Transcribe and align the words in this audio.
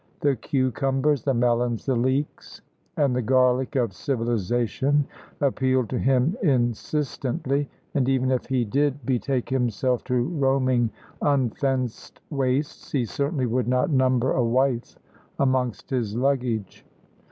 The 0.21 0.35
cucumbers, 0.35 1.21
the 1.21 1.35
melons, 1.35 1.85
the 1.85 1.95
leeks, 1.95 2.61
and 2.97 3.15
the 3.15 3.21
garlic 3.21 3.75
of 3.75 3.93
civilisation 3.93 5.05
appealed 5.39 5.91
to 5.91 5.99
him 5.99 6.35
insistently, 6.41 7.69
and 7.93 8.09
even 8.09 8.31
if 8.31 8.47
he 8.47 8.65
did 8.65 9.05
betake 9.05 9.49
himself 9.49 10.03
to 10.05 10.15
roaming 10.23 10.89
unfenced 11.21 12.19
wastes, 12.31 12.91
he 12.91 13.05
certainly 13.05 13.45
would 13.45 13.67
not 13.67 13.91
number 13.91 14.31
a 14.31 14.43
wife 14.43 14.97
amongst 15.37 15.91
his 15.91 16.15
luggage. 16.15 16.83